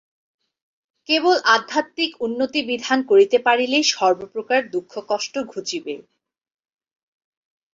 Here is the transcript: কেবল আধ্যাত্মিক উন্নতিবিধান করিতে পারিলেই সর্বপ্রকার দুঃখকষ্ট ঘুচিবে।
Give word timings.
কেবল 1.09 1.35
আধ্যাত্মিক 1.55 2.11
উন্নতিবিধান 2.25 2.99
করিতে 3.09 3.37
পারিলেই 3.47 3.85
সর্বপ্রকার 3.93 4.59
দুঃখকষ্ট 4.73 5.33
ঘুচিবে। 5.51 5.95